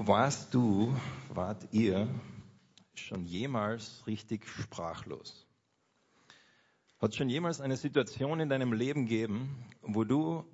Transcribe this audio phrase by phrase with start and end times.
[0.00, 0.94] Warst du,
[1.28, 2.06] wart ihr
[2.94, 5.44] schon jemals richtig sprachlos?
[7.00, 10.44] Hat schon jemals eine Situation in deinem Leben gegeben, wo du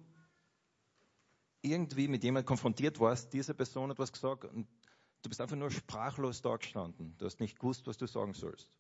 [1.61, 4.67] irgendwie mit jemandem konfrontiert warst, diese Person hat was gesagt und
[5.21, 7.15] du bist einfach nur sprachlos da gestanden.
[7.19, 8.71] Du hast nicht gewusst, was du sagen sollst.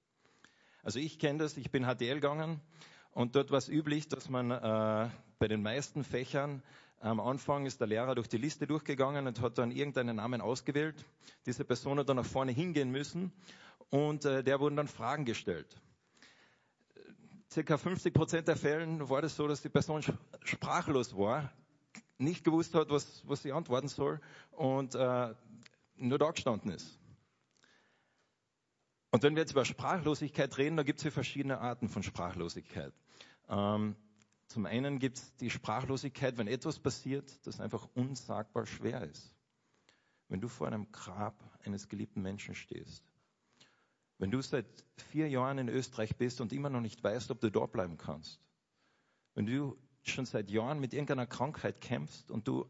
[0.83, 2.62] Also ich kenne das, ich bin HTL gegangen
[3.11, 6.62] und dort war es üblich, dass man äh, bei den meisten Fächern
[7.05, 11.05] am Anfang ist der Lehrer durch die Liste durchgegangen und hat dann irgendeinen Namen ausgewählt.
[11.45, 13.30] Diese Person hat dann nach vorne hingehen müssen
[13.91, 15.66] und äh, der wurden dann Fragen gestellt.
[17.52, 20.02] Circa 50 Prozent der Fällen war das so, dass die Person
[20.45, 21.52] sprachlos war,
[22.16, 24.18] nicht gewusst hat, was, was sie antworten soll
[24.52, 25.34] und äh,
[25.96, 26.98] nur da gestanden ist.
[29.10, 32.95] Und wenn wir jetzt über Sprachlosigkeit reden, da gibt es hier verschiedene Arten von Sprachlosigkeit.
[33.48, 33.95] Ähm,
[34.55, 39.35] zum einen gibt es die Sprachlosigkeit, wenn etwas passiert, das einfach unsagbar schwer ist.
[40.29, 43.03] Wenn du vor einem Grab eines geliebten Menschen stehst.
[44.19, 44.65] Wenn du seit
[45.11, 48.38] vier Jahren in Österreich bist und immer noch nicht weißt, ob du dort bleiben kannst.
[49.35, 52.65] Wenn du schon seit Jahren mit irgendeiner Krankheit kämpfst und du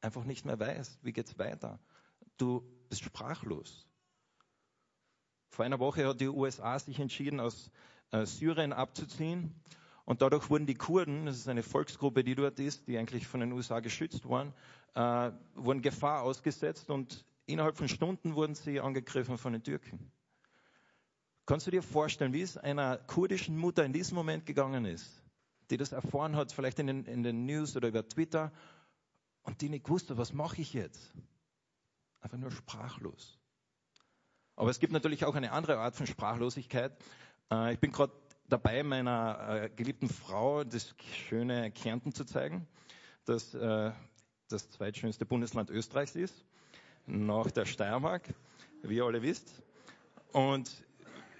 [0.00, 1.78] einfach nicht mehr weißt, wie geht's weiter.
[2.36, 3.86] Du bist sprachlos.
[5.50, 7.70] Vor einer Woche hat die USA sich entschieden, aus
[8.10, 9.54] äh, Syrien abzuziehen
[10.08, 13.40] und dadurch wurden die Kurden, das ist eine Volksgruppe, die dort ist, die eigentlich von
[13.40, 14.54] den USA geschützt waren,
[14.94, 20.10] äh, wurden Gefahr ausgesetzt und innerhalb von Stunden wurden sie angegriffen von den Türken.
[21.44, 25.22] Kannst du dir vorstellen, wie es einer kurdischen Mutter in diesem Moment gegangen ist,
[25.68, 28.50] die das erfahren hat, vielleicht in den, in den News oder über Twitter,
[29.42, 31.12] und die nicht wusste, was mache ich jetzt?
[32.20, 33.38] Einfach nur sprachlos.
[34.56, 36.96] Aber es gibt natürlich auch eine andere Art von Sprachlosigkeit.
[37.50, 38.14] Äh, ich bin gerade
[38.48, 40.94] dabei, meiner äh, geliebten Frau das
[41.28, 42.66] schöne Kärnten zu zeigen,
[43.24, 43.92] das äh,
[44.48, 46.44] das zweitschönste Bundesland Österreichs ist,
[47.06, 48.22] nach der Steiermark,
[48.82, 49.62] wie ihr alle wisst.
[50.32, 50.70] Und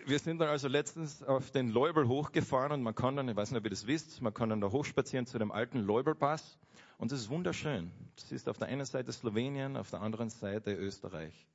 [0.06, 3.50] wir sind dann also letztens auf den Leubel hochgefahren und man kann dann, ich weiß
[3.50, 6.58] nicht, ob ihr das wisst, man kann dann da hochspazieren zu dem alten Leubelpass
[6.98, 7.90] und das ist wunderschön.
[8.16, 11.46] Das ist auf der einen Seite Slowenien, auf der anderen Seite Österreich.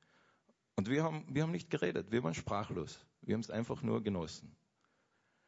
[0.76, 2.98] Und wir haben, wir haben nicht geredet, wir waren sprachlos.
[3.22, 4.54] Wir haben es einfach nur genossen.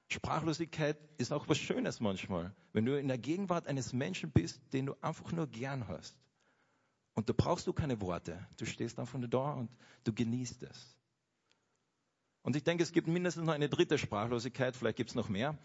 [0.09, 4.87] Sprachlosigkeit ist auch was Schönes manchmal, wenn du in der Gegenwart eines Menschen bist, den
[4.87, 6.17] du einfach nur gern hast.
[7.15, 8.47] Und da brauchst du keine Worte.
[8.57, 9.71] Du stehst einfach nur da und
[10.05, 10.97] du genießt es.
[12.43, 15.59] Und ich denke, es gibt mindestens noch eine dritte Sprachlosigkeit, vielleicht gibt es noch mehr.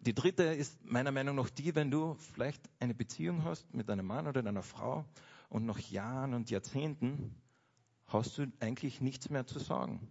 [0.00, 4.04] Die dritte ist meiner Meinung nach die, wenn du vielleicht eine Beziehung hast mit einem
[4.04, 5.06] Mann oder deiner Frau
[5.48, 7.34] und nach Jahren und Jahrzehnten
[8.06, 10.06] hast du eigentlich nichts mehr zu sagen.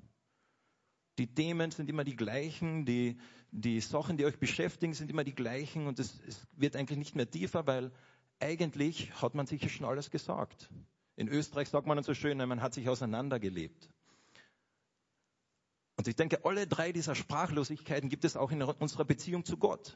[1.17, 3.17] Die Themen sind immer die gleichen, die,
[3.51, 7.15] die Sachen, die euch beschäftigen, sind immer die gleichen und es, es wird eigentlich nicht
[7.15, 7.91] mehr tiefer, weil
[8.39, 10.69] eigentlich hat man sich ja schon alles gesagt.
[11.15, 13.89] In Österreich sagt man so schön, man hat sich auseinandergelebt.
[15.95, 19.95] Und ich denke, alle drei dieser Sprachlosigkeiten gibt es auch in unserer Beziehung zu Gott.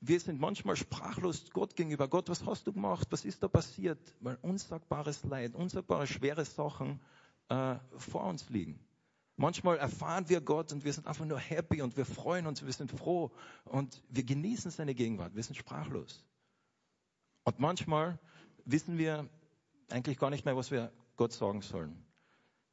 [0.00, 2.06] Wir sind manchmal sprachlos Gott gegenüber.
[2.06, 3.08] Gott, was hast du gemacht?
[3.10, 3.98] Was ist da passiert?
[4.20, 7.00] Weil unsagbares Leid, unsagbare schwere Sachen
[7.48, 8.78] äh, vor uns liegen.
[9.40, 12.72] Manchmal erfahren wir Gott und wir sind einfach nur happy und wir freuen uns, wir
[12.72, 13.30] sind froh
[13.64, 16.24] und wir genießen seine Gegenwart, wir sind sprachlos.
[17.44, 18.18] Und manchmal
[18.64, 19.28] wissen wir
[19.90, 22.04] eigentlich gar nicht mehr, was wir Gott sagen sollen.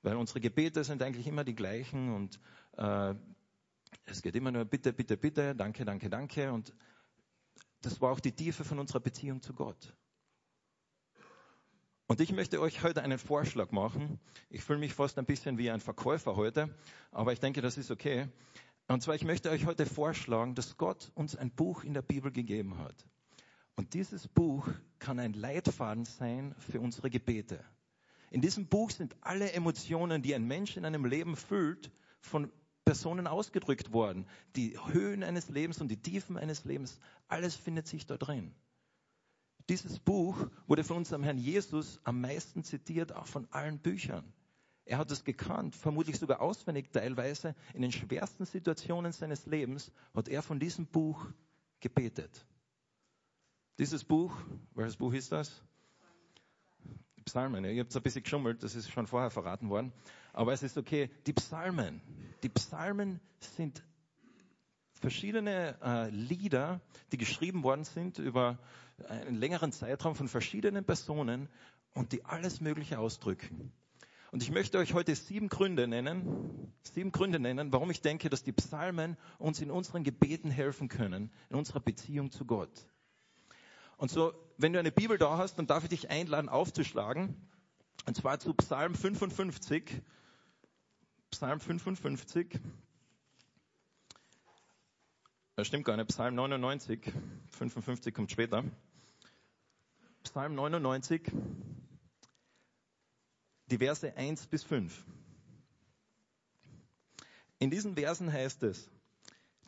[0.02, 2.40] Weil unsere Gebete sind eigentlich immer die gleichen und
[2.78, 3.14] äh,
[4.06, 6.52] es geht immer nur bitte, bitte, bitte, danke, danke, danke.
[6.52, 6.74] Und
[7.82, 9.96] das war auch die Tiefe von unserer Beziehung zu Gott.
[12.08, 14.20] Und ich möchte euch heute einen Vorschlag machen.
[14.50, 16.70] Ich fühle mich fast ein bisschen wie ein Verkäufer heute,
[17.12, 18.28] aber ich denke, das ist okay.
[18.88, 22.32] Und zwar, ich möchte euch heute vorschlagen, dass Gott uns ein Buch in der Bibel
[22.32, 23.08] gegeben hat.
[23.76, 24.68] Und dieses Buch
[25.00, 27.66] kann ein Leitfaden sein für unsere Gebete.
[28.30, 31.92] In diesem Buch sind alle Emotionen, die ein Mensch in einem Leben fühlt,
[32.22, 32.52] von
[32.86, 34.28] Personen ausgedrückt worden.
[34.56, 38.54] Die Höhen eines Lebens und die Tiefen eines Lebens, alles findet sich da drin.
[39.70, 44.24] Dieses Buch wurde von unserem Herrn Jesus am meisten zitiert, auch von allen Büchern.
[44.86, 47.56] Er hat es gekannt, vermutlich sogar auswendig teilweise.
[47.74, 51.26] In den schwersten Situationen seines Lebens hat er von diesem Buch
[51.80, 52.46] gebetet.
[53.80, 54.32] Dieses Buch,
[54.76, 55.64] welches Buch ist das?
[57.26, 57.66] Psalmen.
[57.66, 59.92] Ihr habt es ein bisschen geschummelt, das ist schon vorher verraten worden.
[60.32, 61.10] Aber es ist okay.
[61.26, 62.00] Die Psalmen.
[62.44, 63.84] Die Psalmen sind
[65.06, 66.82] verschiedene äh, Lieder,
[67.12, 68.58] die geschrieben worden sind über
[69.08, 71.48] einen längeren Zeitraum von verschiedenen Personen
[71.94, 73.72] und die alles Mögliche ausdrücken.
[74.32, 78.42] Und ich möchte euch heute sieben Gründe nennen, sieben Gründe nennen, warum ich denke, dass
[78.42, 82.88] die Psalmen uns in unseren Gebeten helfen können, in unserer Beziehung zu Gott.
[83.98, 87.36] Und so, wenn du eine Bibel da hast, dann darf ich dich einladen, aufzuschlagen
[88.08, 90.02] Und zwar zu Psalm 55.
[91.30, 92.60] Psalm 55.
[95.58, 96.10] Das stimmt gar nicht.
[96.10, 97.14] Psalm 99.
[97.52, 98.66] 55 kommt später.
[100.24, 101.32] Psalm 99.
[103.68, 105.06] Die Verse 1 bis 5.
[107.60, 108.92] In diesen Versen heißt es,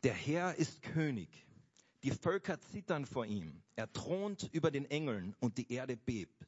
[0.03, 1.29] der Herr ist König.
[2.03, 3.63] Die Völker zittern vor ihm.
[3.77, 6.45] Er thront über den Engeln und die Erde bebt.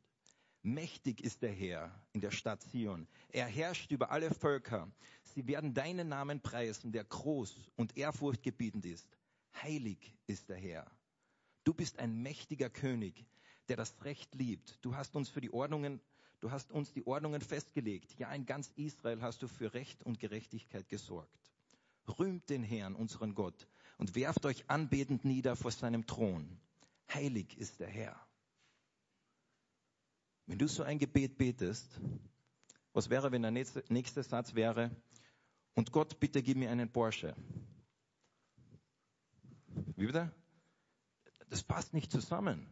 [0.64, 3.08] Mächtig ist der Herr in der Stadt Zion.
[3.30, 4.92] Er herrscht über alle Völker.
[5.24, 9.08] Sie werden deinen Namen preisen, der groß und ehrfurchtgebietend ist.
[9.62, 10.90] Heilig ist der Herr.
[11.64, 13.26] Du bist ein mächtiger König,
[13.68, 14.78] der das Recht liebt.
[14.82, 16.02] Du hast uns für die Ordnungen,
[16.40, 18.18] du hast uns die Ordnungen festgelegt.
[18.18, 21.40] Ja, in ganz Israel hast du für Recht und Gerechtigkeit gesorgt.
[22.18, 23.68] Rühmt den Herrn, unseren Gott,
[23.98, 26.60] und werft euch anbetend nieder vor seinem Thron.
[27.14, 28.20] Heilig ist der Herr.
[30.48, 32.00] Wenn du so ein Gebet betest,
[32.94, 34.90] was wäre, wenn der nächste, Satz wäre,
[35.76, 37.36] und Gott, bitte gib mir einen Porsche.
[40.00, 40.32] Wie bitte?
[41.50, 42.66] Das passt nicht zusammen.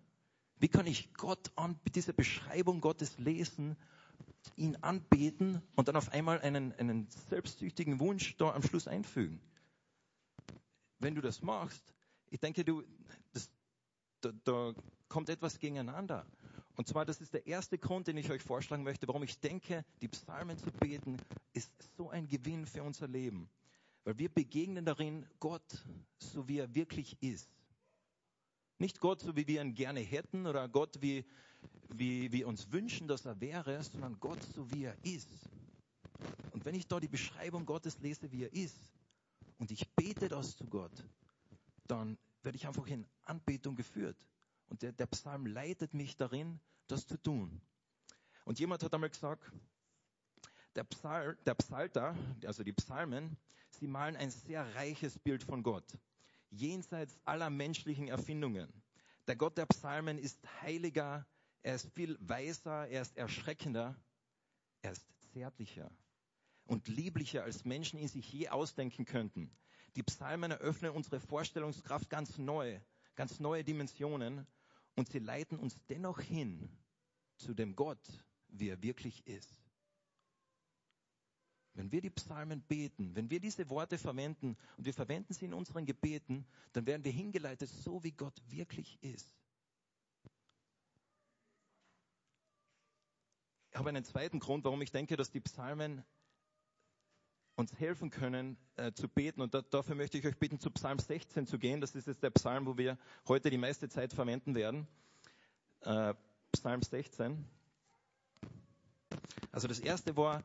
[0.59, 3.75] Wie kann ich Gott an, diese Beschreibung Gottes lesen,
[4.55, 9.41] ihn anbeten und dann auf einmal einen, einen selbstsüchtigen Wunsch da am Schluss einfügen?
[10.99, 11.93] Wenn du das machst,
[12.29, 12.83] ich denke, du,
[13.33, 13.51] das,
[14.21, 14.73] da, da
[15.09, 16.25] kommt etwas gegeneinander.
[16.77, 19.83] Und zwar, das ist der erste Grund, den ich euch vorschlagen möchte, warum ich denke,
[19.99, 21.17] die Psalmen zu beten,
[21.51, 23.49] ist so ein Gewinn für unser Leben.
[24.07, 25.83] Weil wir begegnen darin Gott,
[26.17, 27.49] so wie er wirklich ist.
[28.77, 31.25] Nicht Gott, so wie wir ihn gerne hätten oder Gott, wie,
[31.89, 35.27] wie wir uns wünschen, dass er wäre, sondern Gott, so wie er ist.
[36.53, 38.79] Und wenn ich da die Beschreibung Gottes lese, wie er ist,
[39.57, 41.03] und ich bete das zu Gott,
[41.87, 44.25] dann werde ich einfach in Anbetung geführt.
[44.69, 47.59] Und der, der Psalm leitet mich darin, das zu tun.
[48.45, 49.51] Und jemand hat einmal gesagt,
[50.77, 52.15] der, Psal, der Psalter,
[52.45, 53.35] also die Psalmen,
[53.71, 55.97] sie malen ein sehr reiches Bild von Gott,
[56.51, 58.71] jenseits aller menschlichen Erfindungen.
[59.25, 61.25] Der Gott der Psalmen ist heiliger,
[61.63, 63.95] er ist viel weiser, er ist erschreckender,
[64.83, 65.91] er ist zärtlicher
[66.65, 69.51] und lieblicher, als Menschen ihn sich je ausdenken könnten.
[69.95, 72.79] Die Psalmen eröffnen unsere Vorstellungskraft ganz neu,
[73.15, 74.45] ganz neue Dimensionen
[74.95, 76.69] und sie leiten uns dennoch hin
[77.35, 79.66] zu dem Gott, wie er wirklich ist.
[81.77, 85.53] Wenn wir die Psalmen beten, wenn wir diese Worte verwenden und wir verwenden sie in
[85.53, 86.43] unseren Gebeten,
[86.73, 89.31] dann werden wir hingeleitet, so wie Gott wirklich ist.
[93.69, 96.03] Ich habe einen zweiten Grund, warum ich denke, dass die Psalmen
[97.57, 99.41] uns helfen können äh, zu beten.
[99.41, 101.79] Und da, dafür möchte ich euch bitten, zu Psalm 16 zu gehen.
[101.79, 102.97] Das ist jetzt der Psalm, wo wir
[103.27, 104.87] heute die meiste Zeit verwenden werden.
[105.81, 106.15] Äh,
[106.53, 107.45] Psalm 16.
[109.51, 110.43] Also das erste war,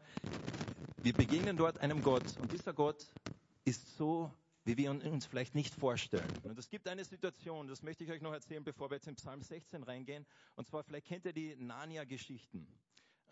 [1.03, 2.37] wir begegnen dort einem Gott.
[2.39, 3.07] Und dieser Gott
[3.65, 4.33] ist so,
[4.65, 6.29] wie wir uns vielleicht nicht vorstellen.
[6.45, 9.17] Und es gibt eine Situation, das möchte ich euch noch erzählen, bevor wir jetzt in
[9.17, 10.25] Psalm 16 reingehen.
[10.55, 12.69] Und zwar, vielleicht kennt ihr die Narnia-Geschichten.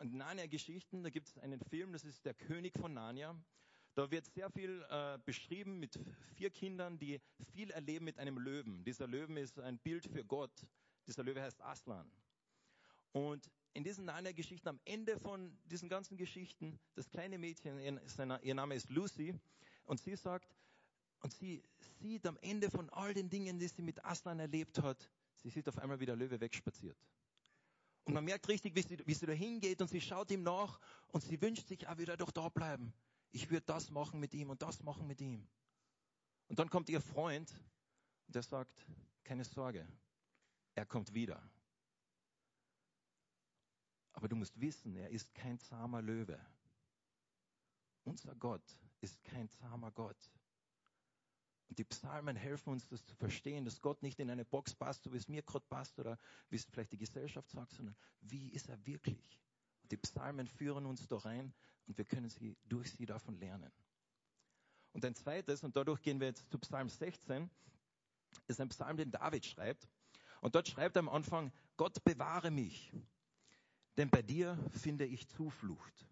[0.01, 3.37] Und Narnia-Geschichten, da gibt es einen Film, das ist der König von Narnia.
[3.95, 6.01] Da wird sehr viel äh, beschrieben mit
[6.35, 7.21] vier Kindern, die
[7.53, 8.83] viel erleben mit einem Löwen.
[8.85, 10.67] Dieser Löwen ist ein Bild für Gott.
[11.07, 12.11] Dieser Löwe heißt Aslan.
[13.13, 18.75] Und in diesen Narnia-Geschichten, am Ende von diesen ganzen Geschichten, das kleine Mädchen, ihr, Name
[18.75, 19.35] ist Lucy,
[19.85, 20.55] und sie sagt,
[21.21, 21.63] und sie
[22.01, 25.69] sieht am Ende von all den Dingen, die sie mit Aslan erlebt hat, sie sieht
[25.69, 26.97] auf einmal, wie der Löwe wegspaziert.
[28.05, 30.81] Und man merkt richtig, wie sie, wie sie da hingeht und sie schaut ihm nach
[31.09, 32.93] und sie wünscht sich, er würde doch da bleiben
[33.33, 35.47] ich würde das machen mit ihm und das machen mit ihm.
[36.49, 37.53] Und dann kommt ihr Freund
[38.27, 38.87] und der sagt,
[39.25, 39.87] keine Sorge,
[40.75, 41.41] er kommt wieder.
[44.13, 46.39] Aber du musst wissen, er ist kein zahmer Löwe.
[48.05, 50.31] Unser Gott ist kein zahmer Gott.
[51.69, 55.05] Und die Psalmen helfen uns, das zu verstehen, dass Gott nicht in eine Box passt,
[55.05, 58.49] so wie es mir gerade passt oder wie es vielleicht die Gesellschaft sagt, sondern wie
[58.49, 59.41] ist er wirklich?
[59.83, 61.55] Und die Psalmen führen uns da rein
[61.87, 63.73] und wir können sie durch sie davon lernen.
[64.93, 67.49] Und ein zweites, und dadurch gehen wir jetzt zu Psalm 16,
[68.49, 69.89] ist ein Psalm, den David schreibt.
[70.41, 72.93] Und dort schreibt er am Anfang, Gott bewahre mich,
[73.97, 76.07] denn bei dir finde ich Zuflucht.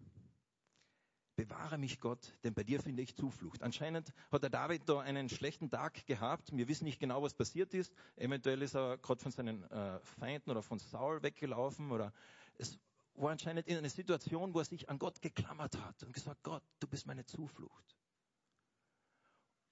[1.35, 3.63] Bewahre mich Gott, denn bei dir finde ich Zuflucht.
[3.63, 6.51] Anscheinend hat der David da einen schlechten Tag gehabt.
[6.51, 7.93] Wir wissen nicht genau, was passiert ist.
[8.17, 12.11] Eventuell ist er gerade von seinen äh, Feinden oder von Saul weggelaufen oder
[12.57, 12.77] es
[13.13, 16.63] war anscheinend in einer Situation, wo er sich an Gott geklammert hat und gesagt, Gott,
[16.79, 17.95] du bist meine Zuflucht.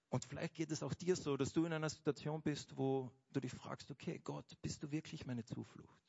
[0.10, 3.42] Und vielleicht geht es auch dir so, dass du in einer Situation bist, wo du
[3.42, 6.07] dich fragst, okay, Gott, bist du wirklich meine Zuflucht?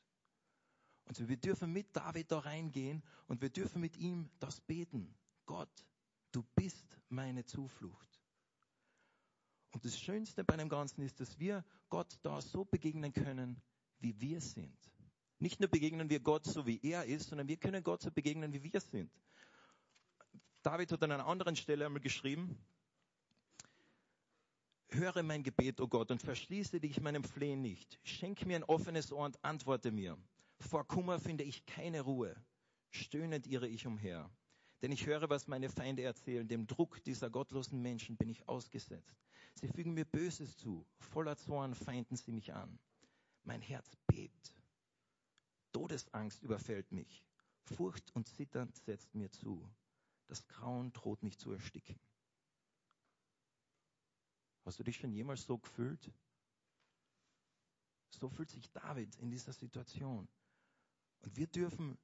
[1.09, 5.11] Und wir dürfen mit David da reingehen und wir dürfen mit ihm das beten.
[5.47, 5.85] Gott,
[6.31, 8.07] du bist meine Zuflucht.
[9.71, 13.59] Und das Schönste bei dem Ganzen ist, dass wir Gott da so begegnen können,
[13.99, 14.77] wie wir sind.
[15.39, 18.53] Nicht nur begegnen wir Gott so, wie er ist, sondern wir können Gott so begegnen,
[18.53, 19.11] wie wir sind.
[20.61, 22.57] David hat an einer anderen Stelle einmal geschrieben,
[24.89, 27.99] höre mein Gebet, o oh Gott, und verschließe dich meinem Flehen nicht.
[28.03, 30.17] Schenk mir ein offenes Ohr und antworte mir.
[30.59, 32.35] Vor Kummer finde ich keine Ruhe.
[32.91, 34.29] Stöhnend irre ich umher.
[34.81, 36.47] Denn ich höre, was meine Feinde erzählen.
[36.47, 39.17] Dem Druck dieser gottlosen Menschen bin ich ausgesetzt.
[39.55, 40.85] Sie fügen mir Böses zu.
[40.97, 42.79] Voller Zorn feinden sie mich an.
[43.43, 44.55] Mein Herz bebt.
[45.71, 47.23] Todesangst überfällt mich.
[47.63, 49.69] Furcht und Zittern setzt mir zu.
[50.27, 51.99] Das Grauen droht mich zu ersticken.
[54.65, 56.11] Hast du dich schon jemals so gefühlt?
[58.11, 60.27] So fühlt sich David in dieser Situation.
[61.21, 61.97] Und wir dürfen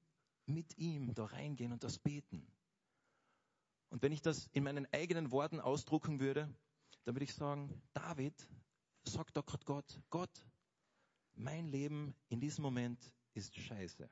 [0.45, 2.45] mit ihm da reingehen und das beten.
[3.89, 6.53] Und wenn ich das in meinen eigenen Worten ausdrucken würde,
[7.03, 8.35] dann würde ich sagen, David
[9.03, 10.45] sagt doch gerade Gott, Gott,
[11.35, 12.99] mein Leben in diesem Moment
[13.33, 14.09] ist scheiße.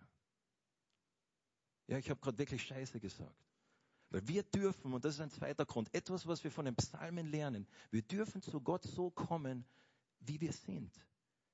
[1.88, 3.44] Ja, ich habe gerade wirklich scheiße gesagt.
[4.10, 7.26] Weil wir dürfen, und das ist ein zweiter Grund, etwas, was wir von den Psalmen
[7.28, 9.66] lernen, wir dürfen zu Gott so kommen,
[10.20, 10.94] wie wir sind,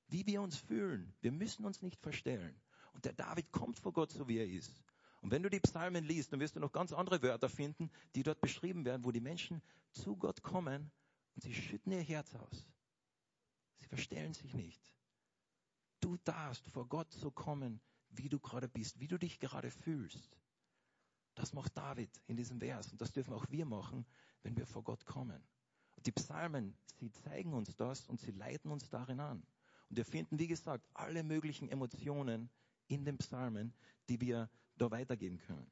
[0.08, 1.14] wie wir uns fühlen.
[1.20, 2.54] Wir müssen uns nicht verstellen.
[2.92, 4.82] Und der David kommt vor Gott so, wie er ist.
[5.20, 8.22] Und wenn du die Psalmen liest, dann wirst du noch ganz andere Wörter finden, die
[8.22, 10.90] dort beschrieben werden, wo die Menschen zu Gott kommen
[11.34, 12.66] und sie schütten ihr Herz aus.
[13.76, 14.82] Sie verstellen sich nicht.
[16.00, 17.80] Du darfst vor Gott so kommen,
[18.10, 20.36] wie du gerade bist, wie du dich gerade fühlst.
[21.34, 24.06] Das macht David in diesem Vers und das dürfen auch wir machen,
[24.42, 25.42] wenn wir vor Gott kommen.
[25.96, 29.42] Und die Psalmen, sie zeigen uns das und sie leiten uns darin an.
[29.88, 32.50] Und wir finden, wie gesagt, alle möglichen Emotionen
[32.90, 33.72] in den Psalmen,
[34.08, 35.70] die wir da weitergeben können.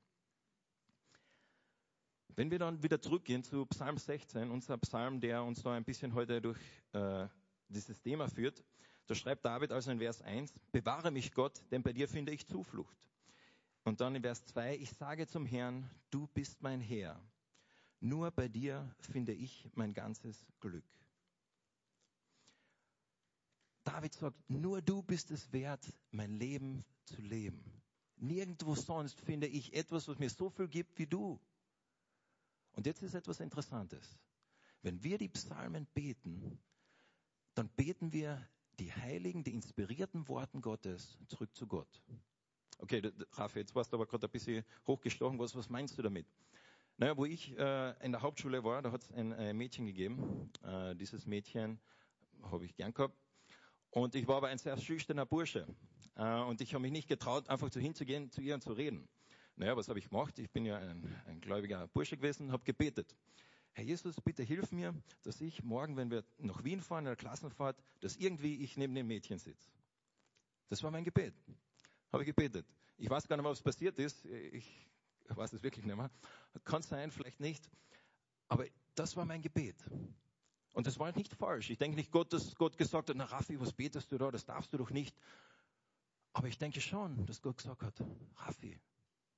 [2.29, 6.15] Wenn wir dann wieder zurückgehen zu Psalm 16, unser Psalm, der uns da ein bisschen
[6.15, 6.61] heute durch
[6.93, 7.27] äh,
[7.69, 8.65] dieses Thema führt,
[9.07, 12.47] da schreibt David also in Vers 1, bewahre mich Gott, denn bei dir finde ich
[12.47, 12.97] Zuflucht.
[13.83, 17.21] Und dann in Vers 2, ich sage zum Herrn, du bist mein Herr.
[18.01, 20.85] Nur bei dir finde ich mein ganzes Glück.
[23.89, 25.81] David sagt, nur du bist es wert,
[26.11, 27.81] mein Leben zu leben.
[28.17, 31.41] Nirgendwo sonst finde ich etwas, was mir so viel gibt wie du.
[32.73, 34.19] Und jetzt ist etwas Interessantes.
[34.83, 36.59] Wenn wir die Psalmen beten,
[37.55, 38.47] dann beten wir
[38.79, 42.03] die heiligen, die inspirierten Worten Gottes zurück zu Gott.
[42.77, 43.01] Okay,
[43.33, 45.39] Rafa, jetzt warst du aber gerade ein bisschen hochgestochen.
[45.39, 46.27] Was, was meinst du damit?
[46.99, 50.53] Naja, wo ich äh, in der Hauptschule war, da hat es ein äh, Mädchen gegeben.
[50.63, 51.81] Äh, dieses Mädchen
[52.43, 53.17] habe ich gern gehabt.
[53.91, 55.67] Und ich war aber ein sehr schüchterner Bursche.
[56.17, 59.09] Äh, und ich habe mich nicht getraut, einfach zu hinzugehen, zu ihr und zu reden.
[59.57, 60.39] Naja, was habe ich gemacht?
[60.39, 63.17] Ich bin ja ein, ein gläubiger Bursche gewesen, habe gebetet.
[63.73, 67.17] Herr Jesus, bitte hilf mir, dass ich morgen, wenn wir nach Wien fahren, in der
[67.17, 69.71] Klassenfahrt, dass irgendwie ich neben dem Mädchen sitze.
[70.69, 71.35] Das war mein Gebet.
[72.13, 72.67] Habe ich gebetet.
[72.97, 74.25] Ich weiß gar nicht mehr, was passiert ist.
[74.25, 74.89] Ich
[75.29, 76.11] weiß es wirklich nicht mehr.
[76.65, 77.71] Kann sein, vielleicht nicht.
[78.49, 79.77] Aber das war mein Gebet.
[80.79, 81.71] Und das war nicht falsch.
[81.71, 84.31] Ich denke nicht, Gott, dass Gott gesagt hat, na Raffi, was betest du da?
[84.31, 85.13] Das darfst du doch nicht.
[86.33, 87.95] Aber ich denke schon, dass Gott gesagt hat,
[88.37, 88.79] Raffi,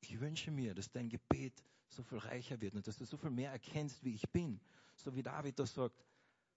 [0.01, 3.31] ich wünsche mir, dass dein Gebet so viel reicher wird und dass du so viel
[3.31, 4.61] mehr erkennst, wie ich bin.
[4.97, 6.05] So wie David das sagt,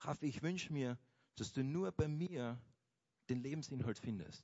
[0.01, 0.97] Raffi, ich wünsche mir,
[1.37, 2.59] dass du nur bei mir
[3.29, 4.43] den Lebensinhalt findest.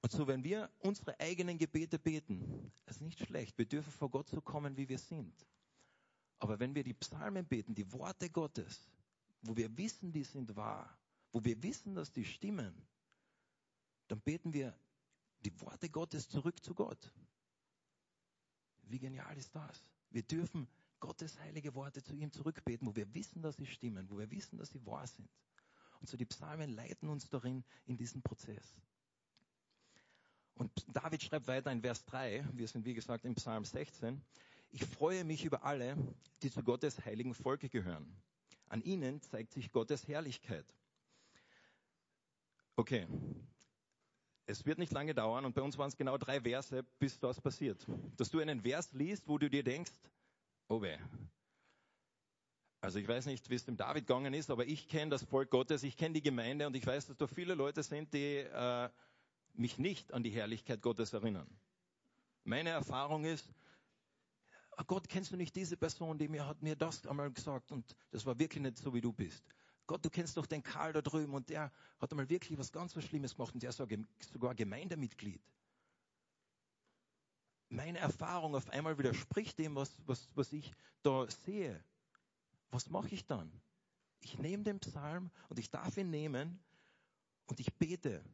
[0.00, 3.58] Und so, wenn wir unsere eigenen Gebete beten, ist nicht schlecht.
[3.58, 5.46] Wir dürfen vor Gott so kommen, wie wir sind.
[6.40, 8.88] Aber wenn wir die Psalmen beten, die Worte Gottes,
[9.42, 10.98] wo wir wissen, die sind wahr,
[11.32, 12.74] wo wir wissen, dass die stimmen,
[14.08, 14.74] dann beten wir
[15.44, 17.12] die Worte Gottes zurück zu Gott.
[18.82, 19.84] Wie genial ist das?
[20.10, 20.66] Wir dürfen
[20.98, 24.58] Gottes heilige Worte zu ihm zurückbeten, wo wir wissen, dass sie stimmen, wo wir wissen,
[24.58, 25.28] dass sie wahr sind.
[26.00, 28.80] Und so die Psalmen leiten uns darin in diesen Prozess.
[30.54, 34.20] Und David schreibt weiter in Vers 3, wir sind wie gesagt im Psalm 16,
[34.70, 35.96] ich freue mich über alle,
[36.42, 38.16] die zu Gottes heiligen Volke gehören.
[38.68, 40.66] An ihnen zeigt sich Gottes Herrlichkeit.
[42.76, 43.06] Okay,
[44.50, 47.40] es wird nicht lange dauern und bei uns waren es genau drei Verse, bis das
[47.40, 47.86] passiert.
[48.16, 49.92] Dass du einen Vers liest, wo du dir denkst,
[50.68, 50.98] oh weh.
[52.80, 55.50] Also ich weiß nicht, wie es dem David gegangen ist, aber ich kenne das Volk
[55.50, 58.88] Gottes, ich kenne die Gemeinde und ich weiß, dass da viele Leute sind, die äh,
[59.52, 61.46] mich nicht an die Herrlichkeit Gottes erinnern.
[62.44, 63.48] Meine Erfahrung ist,
[64.80, 67.94] oh Gott, kennst du nicht diese Person, die mir hat mir das einmal gesagt und
[68.10, 69.44] das war wirklich nicht so, wie du bist.
[69.86, 72.96] Gott, du kennst doch den Karl da drüben und der hat einmal wirklich was ganz
[72.96, 73.82] was Schlimmes gemacht und der ist
[74.32, 75.42] sogar Gemeindemitglied.
[77.68, 80.72] Meine Erfahrung auf einmal widerspricht dem, was, was, was ich
[81.02, 81.82] da sehe.
[82.70, 83.52] Was mache ich dann?
[84.20, 86.58] Ich nehme den Psalm und ich darf ihn nehmen
[87.46, 88.24] und ich bete.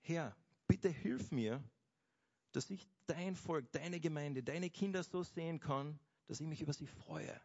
[0.00, 0.34] Herr,
[0.66, 1.62] bitte hilf mir,
[2.52, 6.72] dass ich dein Volk, deine Gemeinde, deine Kinder so sehen kann, dass ich mich über
[6.72, 7.40] sie freue.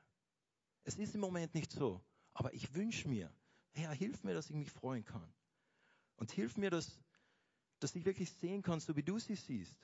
[0.84, 2.02] Es ist im Moment nicht so,
[2.34, 3.34] aber ich wünsche mir,
[3.72, 5.34] Herr, hilf mir, dass ich mich freuen kann.
[6.18, 7.02] Und hilf mir, dass,
[7.80, 9.78] dass ich wirklich sehen kann, so wie du sie siehst.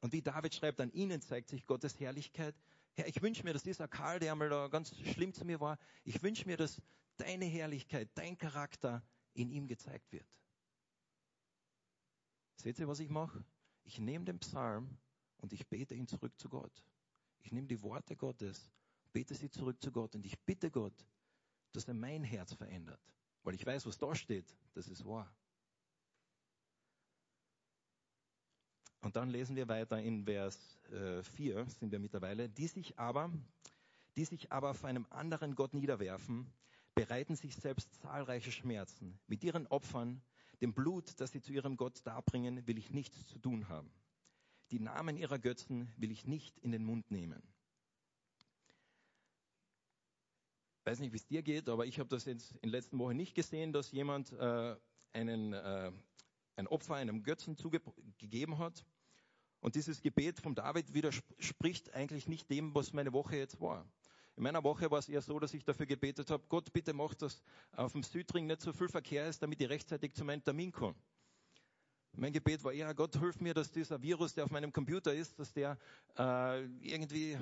[0.00, 2.54] Und wie David schreibt, an ihnen zeigt sich Gottes Herrlichkeit.
[2.94, 5.78] Herr, ich wünsche mir, dass dieser Karl, der einmal da ganz schlimm zu mir war,
[6.04, 6.80] ich wünsche mir, dass
[7.16, 9.02] deine Herrlichkeit, dein Charakter
[9.34, 10.26] in ihm gezeigt wird.
[12.56, 13.44] Seht ihr, was ich mache?
[13.90, 14.88] Ich nehme den Psalm
[15.38, 16.84] und ich bete ihn zurück zu Gott.
[17.40, 18.70] Ich nehme die Worte Gottes,
[19.12, 20.94] bete sie zurück zu Gott und ich bitte Gott,
[21.72, 23.00] dass er mein Herz verändert.
[23.42, 25.28] Weil ich weiß, was da steht, das ist wahr.
[29.00, 33.32] Und dann lesen wir weiter in Vers äh, 4, sind wir mittlerweile, die sich aber,
[34.14, 36.46] die sich aber auf einem anderen Gott niederwerfen,
[36.94, 39.18] bereiten sich selbst zahlreiche Schmerzen.
[39.26, 40.22] Mit ihren Opfern
[40.60, 43.90] dem Blut, das sie zu ihrem Gott darbringen, will ich nichts zu tun haben.
[44.70, 47.42] Die Namen ihrer Götzen will ich nicht in den Mund nehmen.
[50.80, 52.98] Ich weiß nicht, wie es dir geht, aber ich habe das jetzt in den letzten
[52.98, 54.76] Wochen nicht gesehen, dass jemand äh,
[55.12, 55.92] einen, äh,
[56.56, 58.84] ein Opfer einem Götzen zugegeben hat.
[59.60, 63.86] Und dieses Gebet von David widerspricht eigentlich nicht dem, was meine Woche jetzt war.
[64.36, 67.14] In meiner Woche war es eher so, dass ich dafür gebetet habe, Gott, bitte mach,
[67.14, 70.72] dass auf dem Südring nicht so viel Verkehr ist, damit ich rechtzeitig zu meinem Termin
[70.72, 70.96] komme.
[72.16, 75.38] Mein Gebet war eher, Gott, hilf mir, dass dieser Virus, der auf meinem Computer ist,
[75.38, 75.78] dass der
[76.18, 77.38] äh, irgendwie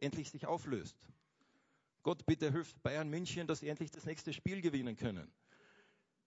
[0.00, 0.96] endlich sich auflöst.
[2.02, 5.30] Gott, bitte hilf Bayern München, dass sie endlich das nächste Spiel gewinnen können.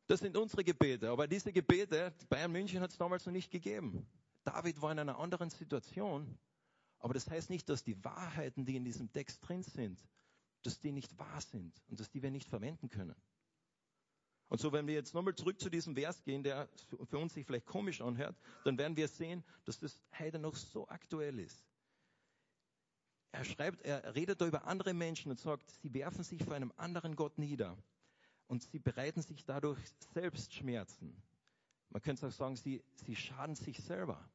[0.08, 1.10] Das sind unsere Gebete.
[1.10, 4.06] Aber diese Gebete, Bayern München hat es damals noch nicht gegeben.
[4.44, 6.38] David war in einer anderen Situation.
[7.02, 10.00] Aber das heißt nicht, dass die Wahrheiten, die in diesem Text drin sind,
[10.64, 13.16] dass die nicht wahr sind und dass die wir nicht verwenden können.
[14.50, 16.70] Und so, wenn wir jetzt nochmal zurück zu diesem Vers gehen, der
[17.10, 20.88] für uns sich vielleicht komisch anhört, dann werden wir sehen, dass das heute noch so
[20.88, 21.66] aktuell ist.
[23.32, 26.74] Er schreibt, er redet da über andere Menschen und sagt, sie werfen sich vor einem
[26.76, 27.78] anderen Gott nieder
[28.48, 29.80] und sie bereiten sich dadurch
[30.14, 31.16] selbst Schmerzen.
[31.90, 34.30] Man könnte auch sagen, sie, sie schaden sich selber.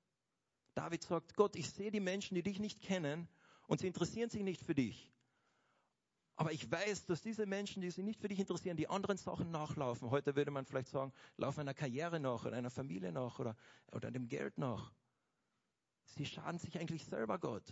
[0.76, 3.28] David sagt, Gott, ich sehe die Menschen, die dich nicht kennen
[3.66, 5.10] und sie interessieren sich nicht für dich.
[6.36, 9.50] Aber ich weiß, dass diese Menschen, die sich nicht für dich interessieren, die anderen Sachen
[9.50, 10.10] nachlaufen.
[10.10, 13.56] Heute würde man vielleicht sagen, laufen einer Karriere nach oder einer Familie nach oder,
[13.90, 14.92] oder dem Geld nach.
[16.04, 17.64] Sie schaden sich eigentlich selber Gott.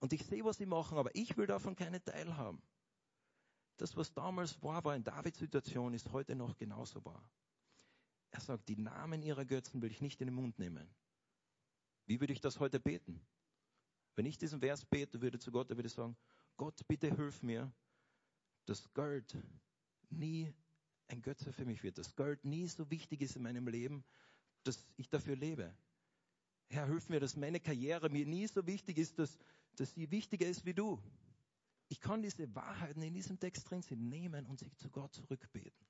[0.00, 2.60] Und ich sehe, was sie machen, aber ich will davon keine teilhaben.
[3.76, 7.22] Das, was damals wahr war in Davids Situation, ist heute noch genauso wahr.
[8.32, 10.92] Er sagt, die Namen ihrer Götzen will ich nicht in den Mund nehmen.
[12.08, 13.20] Wie würde ich das heute beten?
[14.16, 16.16] Wenn ich diesen Vers bete, würde zu Gott, er würde sagen,
[16.56, 17.70] Gott, bitte hilf mir,
[18.64, 19.36] dass Geld
[20.08, 20.52] nie
[21.08, 24.04] ein Götze für mich wird, dass Geld nie so wichtig ist in meinem Leben,
[24.64, 25.76] dass ich dafür lebe.
[26.70, 29.38] Herr, hilf mir, dass meine Karriere mir nie so wichtig ist, dass,
[29.76, 30.98] dass sie wichtiger ist wie du.
[31.88, 35.86] Ich kann diese Wahrheiten in diesem Text drin sind, nehmen und sich zu Gott zurückbeten.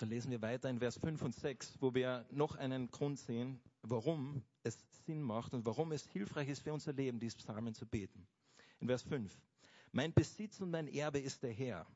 [0.00, 3.60] Dann lesen wir weiter in Vers 5 und 6, wo wir noch einen Grund sehen,
[3.82, 7.84] warum es Sinn macht und warum es hilfreich ist für unser Leben, diese Psalmen zu
[7.84, 8.26] beten.
[8.78, 9.30] In Vers 5.
[9.92, 11.86] Mein Besitz und mein Erbe ist der Herr.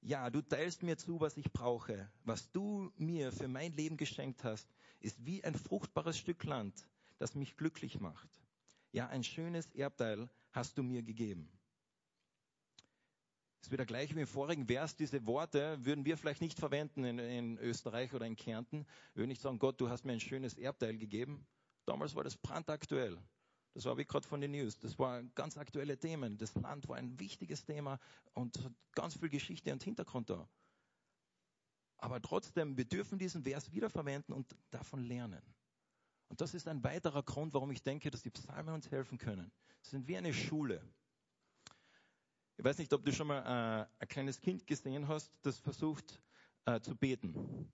[0.00, 2.08] Ja, du teilst mir zu, was ich brauche.
[2.22, 6.86] Was du mir für mein Leben geschenkt hast, ist wie ein fruchtbares Stück Land,
[7.18, 8.30] das mich glücklich macht.
[8.92, 11.50] Ja, ein schönes Erbteil hast du mir gegeben.
[13.64, 14.94] Ist wieder gleich wie im vorigen Vers.
[14.94, 18.84] Diese Worte würden wir vielleicht nicht verwenden in, in Österreich oder in Kärnten.
[19.14, 21.46] Wir würden nicht sagen, Gott, du hast mir ein schönes Erbteil gegeben.
[21.86, 23.18] Damals war das brandaktuell.
[23.72, 24.78] Das war wie gerade von den News.
[24.80, 26.36] Das waren ganz aktuelle Themen.
[26.36, 27.98] Das Land war ein wichtiges Thema
[28.34, 30.46] und hat ganz viel Geschichte und Hintergrund da.
[31.96, 35.40] Aber trotzdem, wir dürfen diesen Vers wiederverwenden und davon lernen.
[36.28, 39.50] Und das ist ein weiterer Grund, warum ich denke, dass die Psalmen uns helfen können.
[39.80, 40.86] Sie sind wie eine Schule.
[42.56, 46.20] Ich weiß nicht, ob du schon mal äh, ein kleines Kind gesehen hast, das versucht
[46.66, 47.72] äh, zu beten.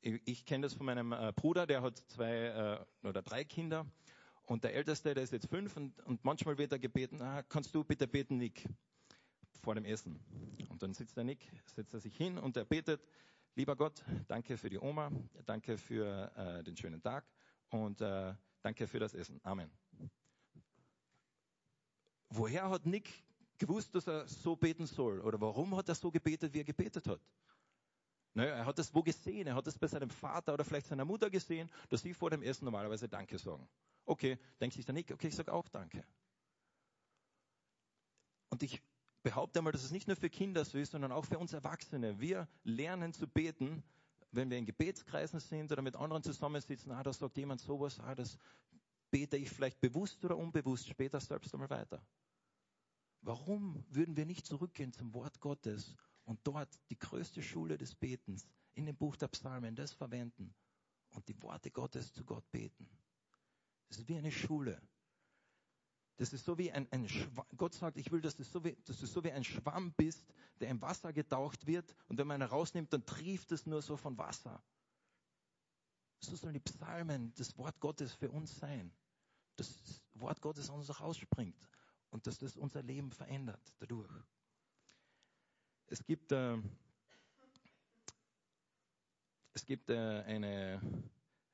[0.00, 3.86] Ich, ich kenne das von meinem äh, Bruder, der hat zwei äh, oder drei Kinder.
[4.42, 7.74] Und der Älteste, der ist jetzt fünf und, und manchmal wird er gebeten, ah, kannst
[7.74, 8.68] du bitte beten, Nick,
[9.60, 10.20] vor dem Essen.
[10.70, 13.04] Und dann sitzt der Nick, setzt er sich hin und er betet,
[13.54, 15.10] lieber Gott, danke für die Oma,
[15.46, 17.24] danke für äh, den schönen Tag
[17.70, 19.40] und äh, danke für das Essen.
[19.42, 19.70] Amen.
[22.28, 23.24] Woher hat Nick
[23.58, 25.20] gewusst, dass er so beten soll?
[25.20, 27.20] Oder warum hat er so gebetet, wie er gebetet hat?
[28.34, 29.46] Naja, er hat das wo gesehen?
[29.46, 32.42] Er hat das bei seinem Vater oder vielleicht seiner Mutter gesehen, dass sie vor dem
[32.42, 33.66] Essen normalerweise Danke sagen.
[34.04, 36.04] Okay, denkt sich der Nick, okay, ich sage auch Danke.
[38.50, 38.82] Und ich
[39.22, 42.20] behaupte einmal, dass es nicht nur für Kinder so ist, sondern auch für uns Erwachsene.
[42.20, 43.82] Wir lernen zu beten,
[44.32, 46.92] wenn wir in Gebetskreisen sind oder mit anderen zusammensitzen.
[46.92, 48.38] Ah, da sagt jemand sowas, ah, das
[49.10, 52.02] bete ich vielleicht bewusst oder unbewusst später selbst einmal weiter.
[53.26, 58.46] Warum würden wir nicht zurückgehen zum Wort Gottes und dort die größte Schule des Betens
[58.74, 60.54] in dem Buch der Psalmen das verwenden
[61.08, 62.88] und die Worte Gottes zu Gott beten?
[63.88, 64.80] Das ist wie eine Schule.
[66.18, 67.08] Das ist so wie ein, ein.
[67.56, 70.32] Gott sagt, ich will, dass du, so wie, dass du so wie ein Schwamm bist,
[70.60, 73.96] der im Wasser getaucht wird und wenn man ihn rausnimmt, dann trieft es nur so
[73.96, 74.62] von Wasser.
[76.20, 78.92] So sollen die Psalmen das Wort Gottes für uns sein.
[79.56, 81.56] Das Wort Gottes aus uns rausspringt
[82.16, 84.10] und dass das unser Leben verändert dadurch.
[85.88, 86.56] Es gibt, äh,
[89.52, 90.80] es gibt äh, eine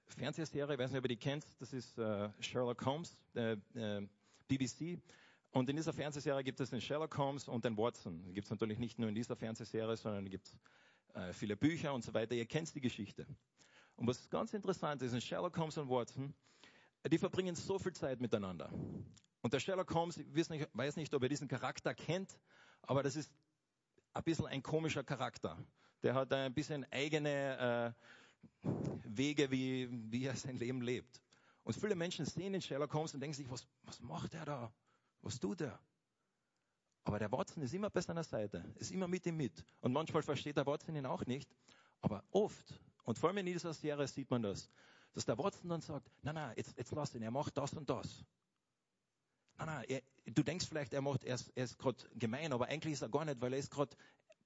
[0.06, 4.06] Fernsehserie, ich weiß nicht, ob ihr die kennt, das ist äh, Sherlock Holmes, äh, äh,
[4.46, 5.02] BBC.
[5.50, 8.22] Und in dieser Fernsehserie gibt es den Sherlock Holmes und den Watson.
[8.24, 10.56] Die gibt es natürlich nicht nur in dieser Fernsehserie, sondern es gibt
[11.14, 12.36] äh, viele Bücher und so weiter.
[12.36, 13.26] Ihr kennt die Geschichte.
[13.96, 16.32] Und was ganz interessant ist, in Sherlock Holmes und Watson,
[17.10, 18.70] die verbringen so viel Zeit miteinander.
[19.42, 22.38] Und der Sherlock Holmes, ich weiß nicht, weiß nicht, ob er diesen Charakter kennt,
[22.82, 23.30] aber das ist
[24.14, 25.58] ein bisschen ein komischer Charakter.
[26.02, 27.94] Der hat ein bisschen eigene
[28.62, 28.68] äh,
[29.04, 31.20] Wege, wie, wie er sein Leben lebt.
[31.64, 34.72] Und viele Menschen sehen den Sherlock Holmes und denken sich, was, was macht er da?
[35.22, 35.78] Was tut er?
[37.04, 39.64] Aber der Watson ist immer bei seiner Seite, ist immer mit ihm mit.
[39.80, 41.50] Und manchmal versteht der Watson ihn auch nicht.
[42.00, 44.70] Aber oft, und vor allem in dieser Serie sieht man das,
[45.12, 47.88] dass der Watson dann sagt, nein, nein, jetzt, jetzt lass ihn, er macht das und
[47.88, 48.24] das.
[49.58, 52.66] Nein, nein, er, du denkst vielleicht, er macht, er ist, er ist gerade gemein, aber
[52.66, 53.96] eigentlich ist er gar nicht, weil er ist gerade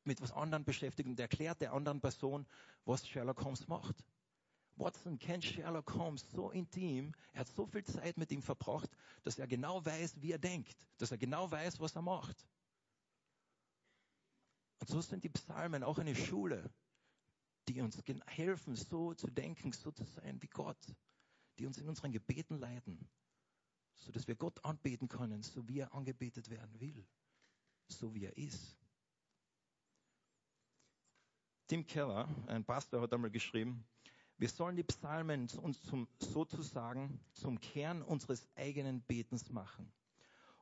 [0.04, 2.46] mit was anderem beschäftigt und erklärt der anderen Person,
[2.84, 4.04] was Sherlock Holmes macht.
[4.76, 8.90] Watson kennt Sherlock Holmes so intim, er hat so viel Zeit mit ihm verbracht,
[9.24, 12.46] dass er genau weiß, wie er denkt, dass er genau weiß, was er macht.
[14.80, 16.70] Und so sind die Psalmen auch eine Schule,
[17.68, 20.78] die uns helfen, so zu denken, so zu sein wie Gott,
[21.58, 23.08] die uns in unseren Gebeten leiten,
[23.98, 27.06] so dass wir Gott anbeten können, so wie er angebetet werden will,
[27.88, 28.76] so wie er ist.
[31.66, 33.84] Tim Keller, ein Pastor, hat einmal geschrieben,
[34.38, 39.90] wir sollen die Psalmen uns zum, sozusagen zum Kern unseres eigenen Betens machen.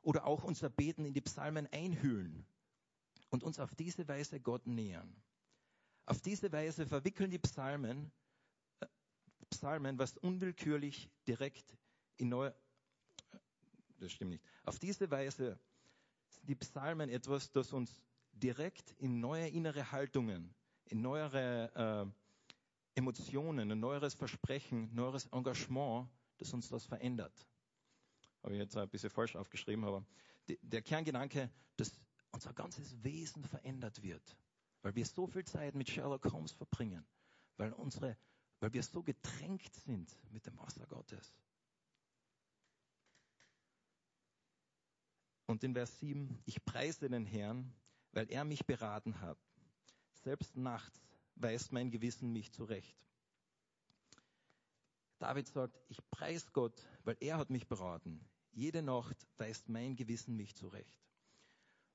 [0.03, 2.47] Oder auch unser Beten in die Psalmen einhüllen
[3.31, 5.15] und uns auf diese Weise Gott nähern.
[6.07, 8.13] Auf diese Weise verwickeln die Psalmen,
[8.81, 8.87] äh,
[9.51, 11.77] Psalmen was unwillkürlich direkt
[12.17, 12.55] in neue,
[14.05, 14.45] das stimmt nicht.
[14.65, 15.59] Auf diese Weise
[16.29, 20.55] sind die Psalmen etwas, das uns direkt in neue innere Haltungen,
[20.87, 22.13] in neuere
[22.95, 27.47] äh, Emotionen, ein neueres Versprechen, neueres Engagement, das uns das verändert.
[28.43, 30.05] Habe ich jetzt ein bisschen falsch aufgeschrieben, aber
[30.47, 31.99] der Kerngedanke, dass
[32.31, 34.37] unser ganzes Wesen verändert wird,
[34.83, 37.07] weil wir so viel Zeit mit Sherlock Holmes verbringen,
[37.57, 38.17] weil, unsere,
[38.61, 41.35] weil wir so getränkt sind mit dem Wasser Gottes.
[45.47, 47.73] Und in Vers 7, ich preise den Herrn,
[48.13, 49.39] weil er mich beraten hat.
[50.13, 51.01] Selbst nachts
[51.37, 52.97] weist mein Gewissen mich zurecht.
[55.19, 58.21] David sagt, ich preis Gott, weil er hat mich beraten.
[58.53, 60.95] Jede Nacht weist mein Gewissen mich zurecht.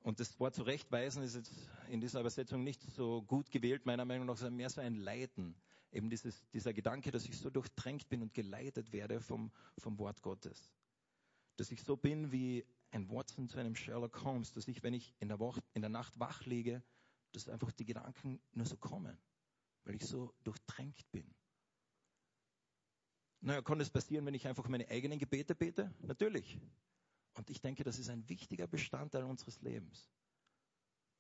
[0.02, 1.54] Und das Wort zurechtweisen ist jetzt
[1.90, 5.56] in dieser Übersetzung nicht so gut gewählt, meiner Meinung nach, sondern mehr so ein Leiten.
[5.92, 10.22] Eben dieses, dieser Gedanke, dass ich so durchtränkt bin und geleitet werde vom, vom Wort
[10.22, 10.72] Gottes.
[11.58, 15.14] Dass ich so bin wie ein Watson zu einem Sherlock Holmes, dass ich, wenn ich
[15.20, 16.84] in der, Woche, in der Nacht wach liege,
[17.32, 19.18] dass einfach die Gedanken nur so kommen
[19.90, 21.34] weil ich so durchtränkt bin.
[23.42, 25.92] Naja, kann das passieren, wenn ich einfach meine eigenen Gebete bete?
[26.02, 26.60] Natürlich.
[27.34, 30.08] Und ich denke, das ist ein wichtiger Bestandteil unseres Lebens.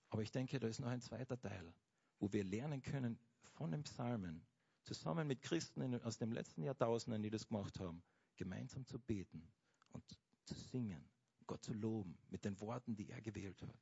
[0.09, 1.73] Aber ich denke, da ist noch ein zweiter Teil,
[2.19, 3.17] wo wir lernen können
[3.53, 4.45] von den Psalmen,
[4.83, 8.03] zusammen mit Christen aus den letzten Jahrtausenden, die das gemacht haben,
[8.35, 9.51] gemeinsam zu beten
[9.93, 10.03] und
[10.43, 11.09] zu singen,
[11.49, 13.75] Gott zu loben mit den Worten, die er gewählt hat.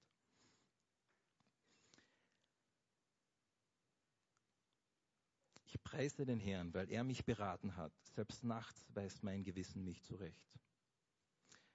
[5.65, 7.91] Ich preise den Herrn, weil er mich beraten hat.
[8.13, 10.47] Selbst nachts weist mein Gewissen mich zurecht.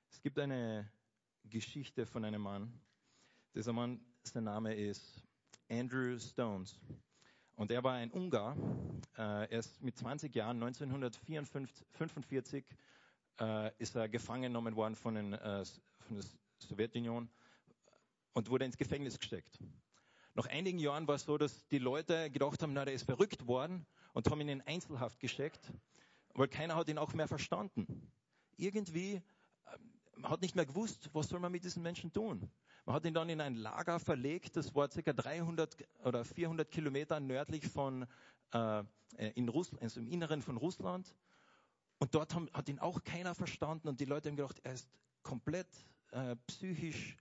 [0.09, 0.91] Es gibt eine
[1.45, 2.81] Geschichte von einem Mann.
[3.55, 5.23] Dieser Mann, sein Name ist
[5.69, 6.81] Andrew Stones.
[7.55, 8.57] Und er war ein Ungar.
[9.19, 12.65] Äh, er ist mit 20 Jahren, 1945,
[13.41, 15.65] äh, ist er gefangen genommen worden von, den, äh,
[16.01, 16.25] von der
[16.59, 17.29] Sowjetunion,
[18.35, 19.59] und wurde ins Gefängnis gesteckt.
[20.35, 23.47] Nach einigen Jahren war es so, dass die Leute gedacht haben, na, der ist verrückt
[23.47, 25.71] worden und haben ihn in Einzelhaft gesteckt,
[26.33, 28.11] weil keiner hat ihn auch mehr verstanden.
[28.57, 29.23] Irgendwie
[30.17, 32.51] man hat nicht mehr gewusst, was soll man mit diesen Menschen tun.
[32.85, 35.13] Man hat ihn dann in ein Lager verlegt, das war ca.
[35.13, 38.07] 300 oder 400 Kilometer nördlich von,
[38.53, 38.85] äh,
[39.35, 41.15] in Russland, also im Inneren von Russland.
[42.03, 44.91] Und dort haben, hat ihn auch keiner verstanden und die Leute haben gedacht, er ist
[45.23, 45.69] komplett
[46.11, 47.17] äh, psychisch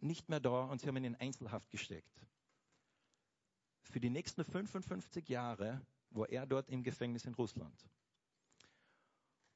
[0.00, 2.26] nicht mehr da und sie haben ihn in Einzelhaft gesteckt.
[3.80, 7.88] Für die nächsten 55 Jahre war er dort im Gefängnis in Russland.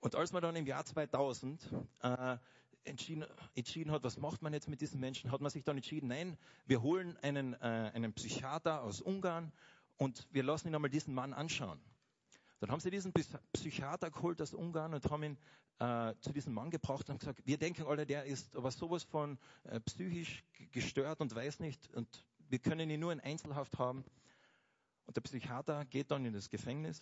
[0.00, 1.68] Und als man dann im Jahr 2000
[2.00, 2.38] äh,
[2.85, 6.08] entschieden, entschieden hat, was macht man jetzt mit diesen Menschen, hat man sich dann entschieden,
[6.08, 9.52] nein, wir holen einen, äh, einen Psychiater aus Ungarn
[9.98, 11.78] und wir lassen ihn einmal diesen Mann anschauen.
[12.62, 13.12] Dann haben sie diesen
[13.53, 15.38] Psychiater geholt aus Ungarn und haben ihn
[15.81, 19.37] äh, zu diesem Mann gebracht und gesagt, wir denken alle, der ist aber sowas von
[19.64, 24.05] äh, psychisch gestört und weiß nicht und wir können ihn nur in Einzelhaft haben.
[25.07, 27.01] Und der Psychiater geht dann in das Gefängnis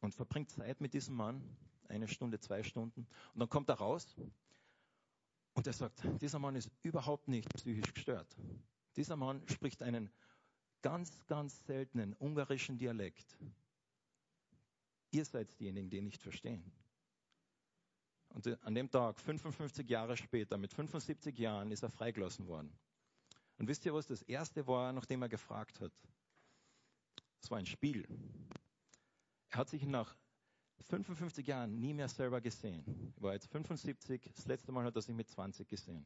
[0.00, 1.54] und verbringt Zeit mit diesem Mann,
[1.86, 3.06] eine Stunde, zwei Stunden.
[3.34, 4.16] Und dann kommt er raus
[5.52, 8.34] und er sagt, dieser Mann ist überhaupt nicht psychisch gestört.
[8.96, 10.10] Dieser Mann spricht einen
[10.80, 13.36] ganz, ganz seltenen ungarischen Dialekt.
[15.14, 16.72] Ihr seid diejenigen, die nicht verstehen.
[18.30, 22.76] Und an dem Tag, 55 Jahre später, mit 75 Jahren, ist er freigelassen worden.
[23.56, 25.92] Und wisst ihr, was das erste war, nachdem er gefragt hat?
[27.40, 28.08] Es war ein Spiel.
[29.50, 30.16] Er hat sich nach
[30.80, 33.12] 55 Jahren nie mehr selber gesehen.
[33.14, 36.04] Er war jetzt 75, das letzte Mal hat er sich mit 20 gesehen.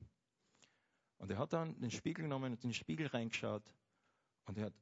[1.16, 3.74] Und er hat dann den Spiegel genommen und in den Spiegel reingeschaut
[4.44, 4.74] und er hat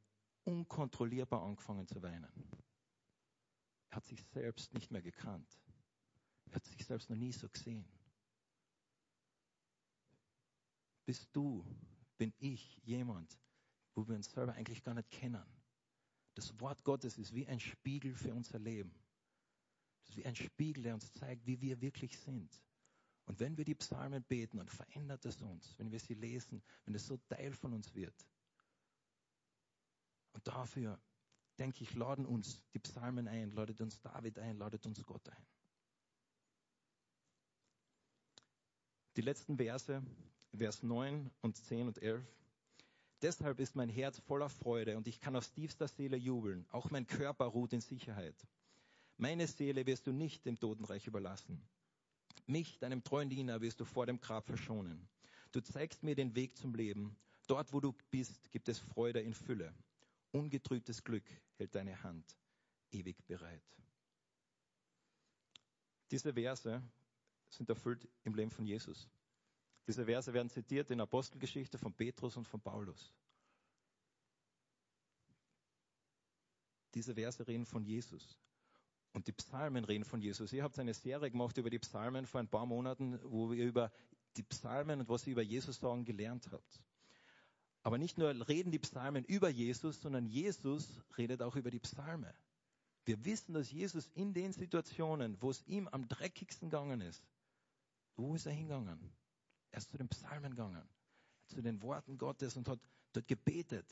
[0.43, 2.29] unkontrollierbar angefangen zu weinen.
[3.97, 5.59] Er hat sich selbst nicht mehr gekannt.
[6.51, 7.89] Er hat sich selbst noch nie so gesehen.
[11.07, 11.65] Bist du,
[12.19, 13.39] bin ich jemand,
[13.95, 15.43] wo wir uns selber eigentlich gar nicht kennen.
[16.35, 18.95] Das Wort Gottes ist wie ein Spiegel für unser Leben.
[20.01, 22.63] Das ist wie ein Spiegel, der uns zeigt, wie wir wirklich sind.
[23.25, 26.95] Und wenn wir die Psalmen beten, dann verändert es uns, wenn wir sie lesen, wenn
[26.95, 28.29] es so Teil von uns wird.
[30.35, 31.01] Und dafür,
[31.59, 35.47] denke ich, laden uns die Psalmen ein, ladet uns David ein, ladet uns Gott ein.
[39.17, 40.03] Die letzten Verse,
[40.55, 42.23] Vers 9 und 10 und 11.
[43.23, 46.67] Deshalb ist mein Herz voller Freude und ich kann aus tiefster Seele jubeln.
[46.71, 48.35] Auch mein Körper ruht in Sicherheit.
[49.17, 51.63] Meine Seele wirst du nicht dem Totenreich überlassen.
[52.47, 55.09] Mich, deinem treuen Diener, wirst du vor dem Grab verschonen.
[55.53, 57.17] Du zeigst mir den Weg zum Leben.
[57.47, 59.73] Dort, wo du bist, gibt es Freude in Fülle.
[60.33, 61.25] Ungetrübtes Glück
[61.57, 62.37] hält deine Hand
[62.91, 63.63] ewig bereit.
[66.11, 66.83] Diese Verse
[67.49, 69.09] sind erfüllt im Leben von Jesus.
[69.87, 73.13] Diese Verse werden zitiert in Apostelgeschichte von Petrus und von Paulus.
[76.95, 78.39] Diese Verse reden von Jesus.
[79.13, 80.53] Und die Psalmen reden von Jesus.
[80.53, 83.93] Ihr habt eine Serie gemacht über die Psalmen vor ein paar Monaten, wo ihr über
[84.37, 86.83] die Psalmen und was ihr über Jesus sagen gelernt habt.
[87.87, 92.35] Aber nicht nur reden die Psalmen über Jesus, sondern Jesus redet auch über die Psalme.
[93.05, 97.23] Wir wissen, dass Jesus in den Situationen, wo es ihm am dreckigsten gegangen ist,
[98.17, 98.99] wo ist er hingegangen?
[99.71, 100.83] Er ist zu den Psalmen gegangen,
[101.47, 102.81] zu den Worten Gottes und hat
[103.13, 103.87] dort gebetet.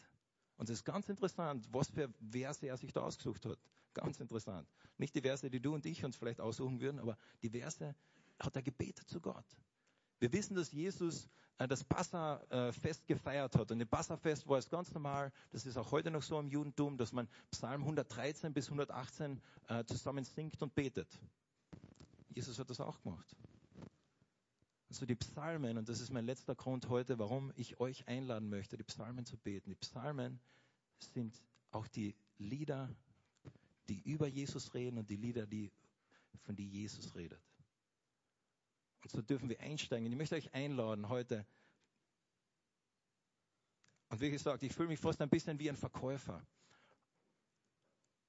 [0.57, 3.61] Und es ist ganz interessant, was für Verse er sich da ausgesucht hat.
[3.93, 4.69] Ganz interessant.
[4.99, 7.95] Nicht die Verse, die du und ich uns vielleicht aussuchen würden, aber die Verse
[8.41, 9.47] hat er gebetet zu Gott.
[10.25, 13.71] Wir wissen, dass Jesus äh, das Passa-Fest gefeiert hat.
[13.71, 16.97] Und im Passa-Fest war es ganz normal, das ist auch heute noch so im Judentum,
[16.97, 21.21] dass man Psalm 113 bis 118 äh, zusammen singt und betet.
[22.31, 23.37] Jesus hat das auch gemacht.
[24.89, 28.79] Also die Psalmen, und das ist mein letzter Grund heute, warum ich euch einladen möchte,
[28.79, 29.69] die Psalmen zu beten.
[29.69, 30.41] Die Psalmen
[31.01, 31.39] sind
[31.71, 32.89] auch die Lieder
[33.91, 35.71] die über Jesus reden und die Lieder, die,
[36.45, 37.43] von die Jesus redet.
[39.07, 40.11] So dürfen wir einsteigen.
[40.11, 41.47] Ich möchte euch einladen heute.
[44.09, 46.47] Und wie gesagt, ich fühle mich fast ein bisschen wie ein Verkäufer.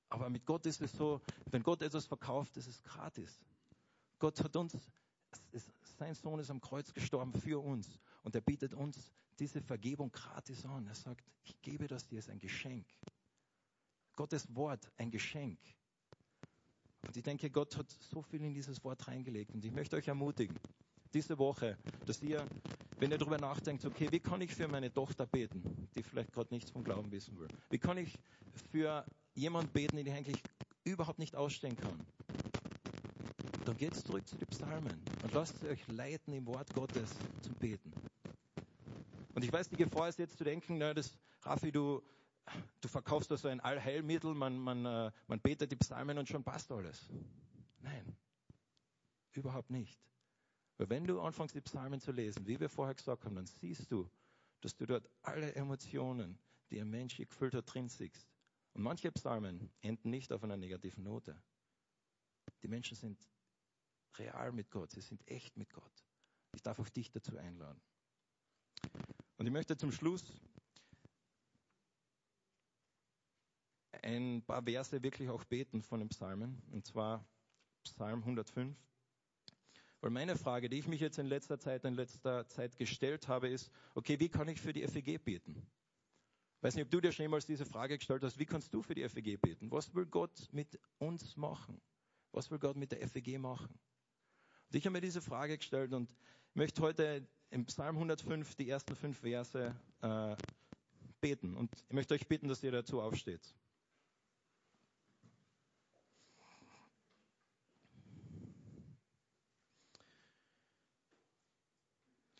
[0.09, 3.45] Aber mit Gott ist es so, wenn Gott etwas verkauft, ist es gratis.
[4.19, 4.75] Gott hat uns,
[5.51, 7.99] ist, sein Sohn ist am Kreuz gestorben für uns.
[8.23, 10.87] Und er bietet uns diese Vergebung gratis an.
[10.87, 12.87] Er sagt, ich gebe das dir, ist ein Geschenk.
[14.15, 15.59] Gottes Wort ein Geschenk.
[17.07, 19.53] Und ich denke, Gott hat so viel in dieses Wort reingelegt.
[19.53, 20.55] Und ich möchte euch ermutigen,
[21.13, 22.45] diese Woche, dass ihr,
[22.99, 26.53] wenn ihr darüber nachdenkt, okay, wie kann ich für meine Tochter beten, die vielleicht gerade
[26.53, 27.47] nichts vom Glauben wissen will?
[27.69, 28.17] Wie kann ich
[28.71, 30.43] für jemanden beten, den ich eigentlich
[30.83, 31.99] überhaupt nicht ausstehen kann?
[33.63, 37.09] Dann geht zurück zu den Psalmen und lasst euch leiten im Wort Gottes
[37.41, 37.91] zum Beten.
[39.33, 42.01] Und ich weiß, die Gefahr ist jetzt zu denken, na, das, Raffi, du,
[42.81, 46.43] du verkaufst da so ein Allheilmittel, man, man, äh, man betet die Psalmen und schon
[46.43, 47.09] passt alles.
[47.79, 48.15] Nein,
[49.33, 49.99] überhaupt nicht.
[50.77, 53.91] Weil wenn du anfängst, die Psalmen zu lesen, wie wir vorher gesagt haben, dann siehst
[53.91, 54.09] du,
[54.61, 56.37] dass du dort alle Emotionen,
[56.69, 58.27] die ein Mensch gefüllt hat, drin siehst.
[58.73, 61.41] Und manche Psalmen enden nicht auf einer negativen Note.
[62.61, 63.17] Die Menschen sind
[64.17, 66.03] real mit Gott, sie sind echt mit Gott.
[66.53, 67.81] Ich darf auch dich dazu einladen.
[69.37, 70.33] Und ich möchte zum Schluss
[74.05, 77.27] ein paar Verse wirklich auch beten von den Psalmen, und zwar
[77.83, 78.77] Psalm 105.
[80.01, 83.49] Weil meine Frage, die ich mich jetzt in letzter Zeit, in letzter Zeit gestellt habe,
[83.49, 85.65] ist, okay, wie kann ich für die FEG beten?
[86.61, 88.93] Weiß nicht, ob du dir schon jemals diese Frage gestellt hast, wie kannst du für
[88.93, 89.71] die FEG beten?
[89.71, 91.81] Was will Gott mit uns machen?
[92.31, 93.79] Was will Gott mit der FEG machen?
[94.67, 96.15] Und ich habe mir diese Frage gestellt und
[96.53, 100.35] möchte heute im Psalm 105 die ersten fünf Verse äh,
[101.21, 101.55] beten.
[101.55, 103.55] Und ich möchte euch bitten, dass ihr dazu aufsteht.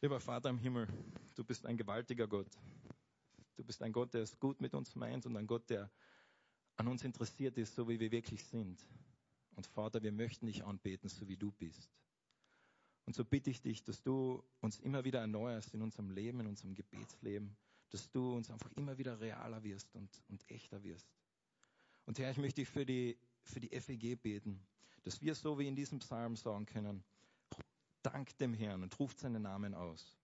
[0.06, 0.88] Lieber Vater im Himmel,
[1.34, 2.52] du bist ein gewaltiger Gott.
[3.56, 5.90] Du bist ein Gott, der es gut mit uns meint und ein Gott, der
[6.76, 8.88] an uns interessiert ist, so wie wir wirklich sind.
[9.56, 11.90] Und Vater, wir möchten dich anbeten, so wie du bist.
[13.06, 16.46] Und so bitte ich dich, dass du uns immer wieder erneuerst in unserem Leben, in
[16.46, 17.58] unserem Gebetsleben,
[17.90, 21.10] dass du uns einfach immer wieder realer wirst und, und echter wirst.
[22.06, 24.64] Und Herr, ich möchte dich für die, für die FEG beten,
[25.02, 27.04] dass wir so wie in diesem Psalm sagen können,
[28.06, 30.18] dankt dem Herrn und ruft seinen Namen aus.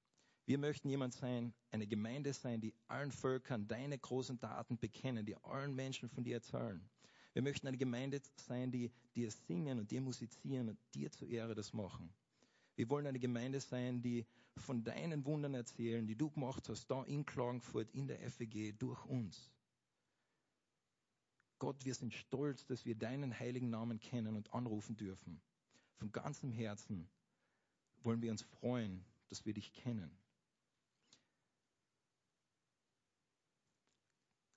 [0.45, 5.35] Wir möchten jemand sein, eine Gemeinde sein, die allen Völkern deine großen Taten bekennen, die
[5.43, 6.81] allen Menschen von dir erzählen.
[7.33, 11.55] Wir möchten eine Gemeinde sein, die dir singen und dir musizieren und dir zur Ehre
[11.55, 12.13] das machen.
[12.75, 14.25] Wir wollen eine Gemeinde sein, die
[14.57, 19.05] von deinen Wundern erzählen, die du gemacht hast, da in Klagenfurt, in der FEG, durch
[19.05, 19.51] uns.
[21.59, 25.41] Gott, wir sind stolz, dass wir deinen heiligen Namen kennen und anrufen dürfen.
[25.95, 27.07] Von ganzem Herzen
[28.03, 30.11] wollen wir uns freuen, dass wir dich kennen.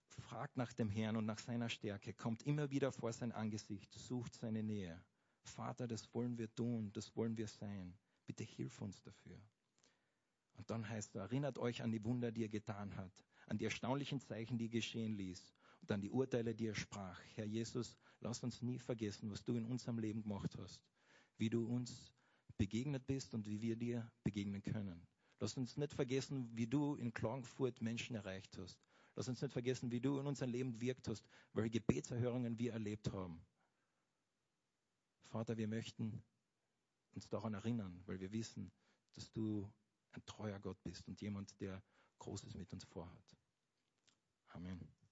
[0.09, 4.35] Fragt nach dem Herrn und nach seiner Stärke, kommt immer wieder vor sein Angesicht, sucht
[4.35, 5.01] seine Nähe.
[5.43, 7.95] Vater, das wollen wir tun, das wollen wir sein.
[8.27, 9.39] Bitte hilf uns dafür.
[10.57, 13.13] Und dann heißt es, erinnert euch an die Wunder, die er getan hat,
[13.47, 15.53] an die erstaunlichen Zeichen, die er geschehen ließ
[15.83, 17.21] und an die Urteile, die er sprach.
[17.35, 20.81] Herr Jesus, lass uns nie vergessen, was du in unserem Leben gemacht hast,
[21.37, 22.14] wie du uns
[22.57, 25.07] begegnet bist und wie wir dir begegnen können.
[25.41, 28.79] Lass uns nicht vergessen, wie du in Klagenfurt Menschen erreicht hast.
[29.17, 33.13] Lass uns nicht vergessen, wie du in unserem Leben wirkt hast, welche Gebetserhörungen wir erlebt
[33.13, 33.45] haben.
[35.27, 36.23] Vater, wir möchten
[37.13, 38.73] uns daran erinnern, weil wir wissen,
[39.15, 39.71] dass du
[40.13, 41.83] ein treuer Gott bist und jemand, der
[42.19, 43.37] Großes mit uns vorhat.
[44.49, 45.04] Amen.